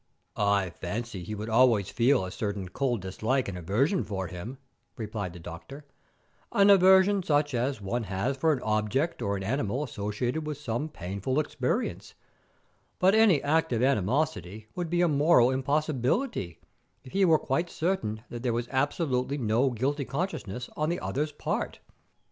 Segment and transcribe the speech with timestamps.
[0.35, 4.57] "I fancy he would always feel a certain cold dislike and aversion for him,"
[4.97, 5.85] replied the doctor
[6.51, 10.89] "an aversion such as one has for an object or an animal associated with some
[10.89, 12.15] painful experience;
[12.97, 16.59] but any active animosity would be a moral impossibility,
[17.03, 21.31] if he were quite certain that there was absolutely no guilty consciousness on the other's
[21.31, 21.77] part.